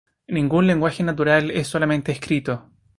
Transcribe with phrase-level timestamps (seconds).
[0.27, 2.67] Ningún lenguaje natural es solamente escrito.